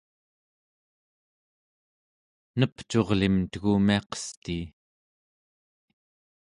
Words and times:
nepcurlim 2.59 3.35
tegumiaqestii 3.51 4.63